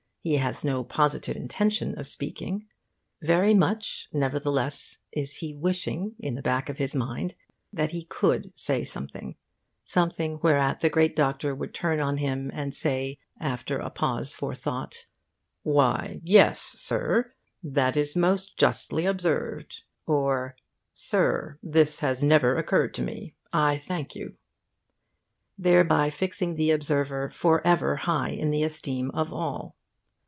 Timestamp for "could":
8.03-8.53